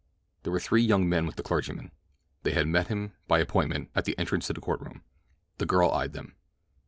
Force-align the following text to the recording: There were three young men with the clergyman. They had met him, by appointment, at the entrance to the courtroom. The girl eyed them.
There 0.41 0.51
were 0.51 0.59
three 0.59 0.81
young 0.81 1.07
men 1.07 1.27
with 1.27 1.35
the 1.35 1.43
clergyman. 1.43 1.91
They 2.41 2.53
had 2.53 2.67
met 2.67 2.87
him, 2.87 3.11
by 3.27 3.37
appointment, 3.37 3.91
at 3.93 4.05
the 4.05 4.17
entrance 4.17 4.47
to 4.47 4.53
the 4.53 4.59
courtroom. 4.59 5.03
The 5.59 5.67
girl 5.67 5.91
eyed 5.91 6.13
them. 6.13 6.33